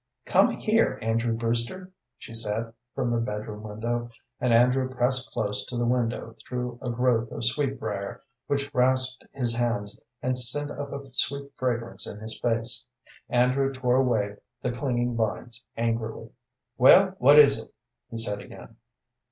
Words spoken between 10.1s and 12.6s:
and sent up a sweet fragrance in his